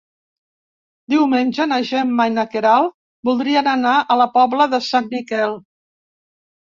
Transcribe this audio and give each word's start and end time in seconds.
Diumenge 1.13 1.67
na 1.73 1.77
Gemma 1.91 2.27
i 2.31 2.33
na 2.39 2.47
Queralt 2.55 2.95
voldrien 3.31 3.71
anar 3.77 3.95
a 4.01 4.19
la 4.23 4.31
Pobla 4.39 4.71
de 4.73 4.81
Sant 4.91 5.13
Miquel. 5.17 5.55